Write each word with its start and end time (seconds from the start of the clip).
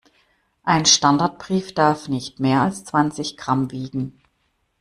Ein 0.63 0.87
Standardbrief 0.87 1.75
darf 1.75 2.07
nicht 2.09 2.39
mehr 2.39 2.63
als 2.63 2.85
zwanzig 2.85 3.37
Gramm 3.37 3.69
wiegen. 3.71 4.19